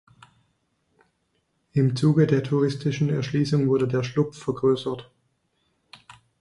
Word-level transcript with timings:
Im 1.73 1.95
Zuge 1.95 2.25
der 2.25 2.41
touristischen 2.41 3.11
Erschließung 3.11 3.67
wurde 3.67 3.87
der 3.87 4.01
Schlupf 4.01 4.35
vergrößert. 4.35 5.11